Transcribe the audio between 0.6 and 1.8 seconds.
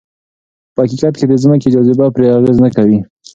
په حقیقت کې د ځمکې